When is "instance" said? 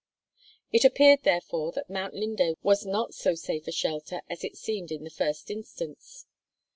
5.51-6.25